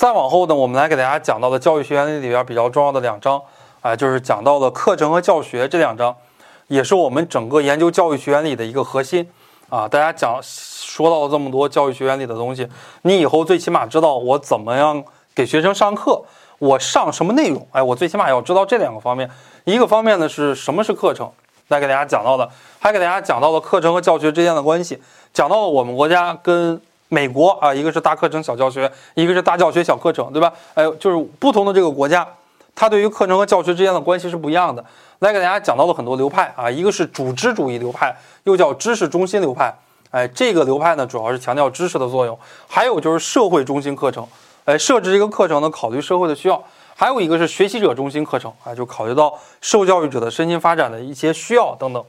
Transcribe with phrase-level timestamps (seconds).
[0.00, 3.38] 再往后呢，我们来给大家讲到的教育学原理里边比较重要的两章，
[3.82, 6.16] 哎，就是讲到了课程和教学这两章，
[6.68, 9.28] 也是我们整个研究教育学原理的一个核心
[9.68, 9.86] 啊。
[9.86, 12.66] 大家讲说到了这么多教育学原理的东西，
[13.02, 16.24] 你以后最起码知道我怎么样给学生上课，
[16.58, 19.30] 我上什么内容，哎，我最起码要知道这两个方面。
[19.64, 21.30] 一个方面呢是什么是课程，
[21.68, 22.48] 来给大家讲到的，
[22.78, 24.98] 还给大家讲到了课程和教学之间的关系，
[25.34, 26.80] 讲到了我们国家跟。
[27.10, 30.52] 美国啊，一个是大课程小教学，一个是大教学小课程，对吧？
[30.74, 32.26] 哎，就是不同的这个国家，
[32.74, 34.82] 它对于课程和教学之间的关系是不一样的。
[35.18, 39.76] 来给大家讲到了很多流派啊，一个是主知主义流派，又叫知识中心流派。
[40.12, 42.38] 哎，这个流派呢，主要是强调知识的作用。
[42.68, 44.26] 还有就是社会中心课程，
[44.64, 46.62] 哎，设置这个课程呢，考虑社会的需要。
[46.94, 52.04] 还有一个是学习者中心课程，啊，就考虑到受教育者的身心发展的一些需要等等。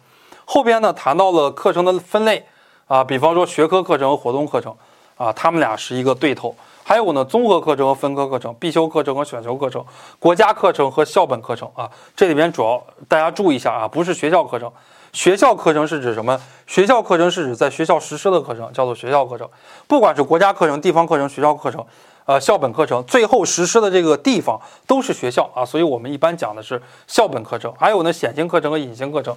[0.46, 2.46] 后边呢，谈到了课程的分类
[2.88, 4.76] 啊，比方说学科课程和活动课程。
[5.22, 6.56] 啊，他们俩是一个对头。
[6.84, 9.86] 还有呢，综合课程和分科课程，必修课程和选修课程，
[10.18, 11.88] 国家课程和校本课程啊。
[12.16, 14.72] 这里边主要大家注意一下啊，不是学校课程。
[15.14, 16.40] 学校课程是指什么？
[16.66, 19.48] 学校课程是指在学校实施的课程，叫做学校课程。
[19.88, 21.86] 不管是国家课程、地方课程、学校课程，
[22.26, 25.64] 呃，校本课程，最后实施的这个地方都是学校啊。
[25.64, 27.72] 所以我们一般讲的是校本课程。
[27.78, 29.36] 还有呢，显性课程和隐性课程。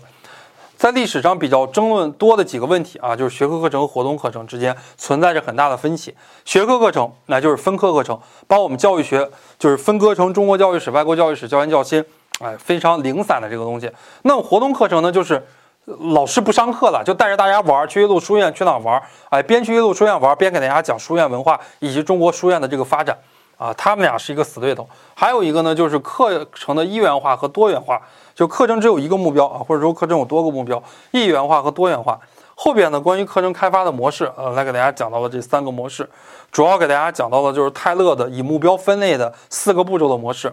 [0.85, 6.15] 在历史上比较争论多的几个问题啊，就是学科课程和活动课程之间存在着很大的分歧。
[6.45, 9.27] 学科课程那就是分科课程，把我们教育学
[9.59, 12.05] 就是分割成中国教育史、外国教育史、教研教心，
[12.41, 13.91] 哎，非常零散的这个东西。
[14.25, 15.43] 那么活动课程呢，就是
[15.87, 19.03] 老师不上课了，就带着大家玩，去一路书院去哪玩？
[19.31, 23.17] 哎，边去一路书院玩，边给大家讲书院文化以及中国书院的这个发展
[23.57, 24.89] 啊，他们俩是一个死对头。
[25.15, 28.01] 还有一个呢，就是课程的一元化和多元化。
[28.35, 32.19] 就课程只有一个目标啊，或者说课程有多个目标，一元化和多元化。
[32.57, 36.09] 后边呢，关于课程开发的模式，呃，来给大家讲到了这三个模式，
[36.51, 40.53] 主要给大家讲到的就是泰勒的以目标分类的四个步骤的模式。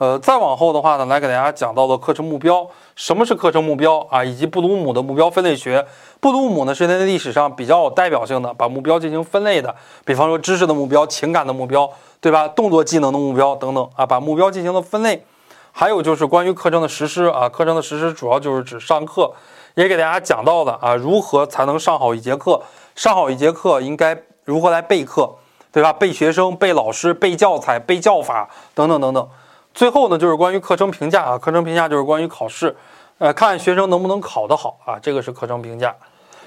[0.00, 5.86] 呃，再往后的话呢，来给大家讲到了课程目标，什么是课程目标啊，以及布鲁姆的目标分类学。
[6.20, 9.74] 布鲁姆呢是在历史上比较有代表性的，把目标进行分类的，
[10.06, 11.86] 比方说知识的目标、情感的目标，
[12.18, 12.48] 对吧？
[12.48, 15.22] 动作技能的目标等等啊，把目标进行了分类。
[15.70, 19.30] 还有就是关于课程的实施啊，课程的实施主要就是指上课，
[19.74, 22.62] 也给大家讲到的啊，如何才能上好一节课，
[22.94, 25.36] 上好一节课应该如何来备课，
[25.70, 25.92] 对吧？
[25.92, 29.28] 备学生、备老师、备教材、备教法等等等等。
[29.72, 32.76] 最后呢，就是关于课程评价啊，课程评价就是关于考试，
[33.18, 35.94] 呃，看学生能不能考得好啊，这个是课程评价。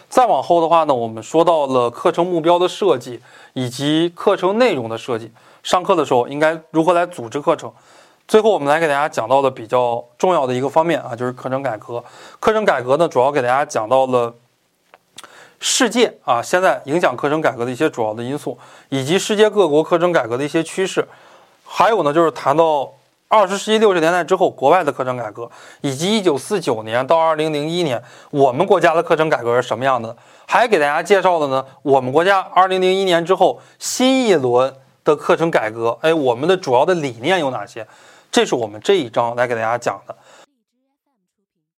[0.09, 3.19] 再往后的话呢，我们说到了课程目标的设计
[3.53, 5.31] 以及课程内容的设计，
[5.63, 7.72] 上课的时候应该如何来组织课程。
[8.28, 12.03] 最后，我们来给大家讲到的比较重要的一个方面啊，就是课程改革。
[12.39, 14.33] 课程改革呢，主要给大家讲到了
[15.59, 18.57] 世界啊现在影响课程改革的一些主要的因素，
[18.89, 21.07] 以及世界各国课程改革的一些趋势。
[21.66, 22.91] 还有呢，就是谈到
[23.33, 25.49] 二十世纪六十年代之后国外的课程改革，
[25.81, 27.99] 以及一九四九年到二零零一年
[28.29, 30.16] 我们国家的课程改革是什么样的。
[30.45, 34.71] 还给大家介绍的呢，我们国家二零零一年之后新一轮
[35.03, 37.88] 的课程改革，哎，我们的主要的理念有哪些？
[38.31, 40.15] 这是我们这一章来给大家讲的。